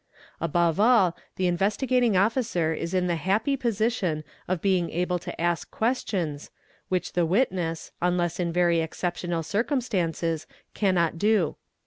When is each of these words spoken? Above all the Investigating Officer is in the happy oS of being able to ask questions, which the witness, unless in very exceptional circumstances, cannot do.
Above 0.39 0.79
all 0.79 1.15
the 1.35 1.45
Investigating 1.45 2.17
Officer 2.17 2.73
is 2.73 2.95
in 2.95 3.05
the 3.05 3.17
happy 3.17 3.55
oS 3.63 4.03
of 4.47 4.59
being 4.59 4.89
able 4.89 5.19
to 5.19 5.39
ask 5.39 5.69
questions, 5.69 6.49
which 6.89 7.13
the 7.13 7.23
witness, 7.23 7.91
unless 8.01 8.39
in 8.39 8.51
very 8.51 8.79
exceptional 8.81 9.43
circumstances, 9.43 10.47
cannot 10.73 11.19
do. 11.19 11.55